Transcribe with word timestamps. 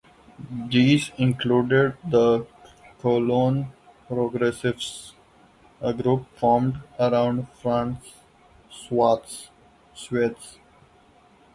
These 0.67 1.11
included 1.19 1.95
the 2.03 2.47
Cologne 3.01 3.71
Progressives, 4.07 5.13
a 5.79 5.93
group 5.93 6.25
formed 6.37 6.81
around 6.99 7.47
Franz 7.49 8.15
Seiwert. 8.71 10.57